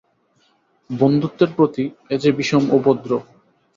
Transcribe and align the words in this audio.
বন্ধুত্বের 0.89 1.49
প্রতি 1.55 1.83
এ 2.09 2.15
যে 2.17 2.29
বিষম 2.31 2.63
উপদ্রব। 2.71 3.23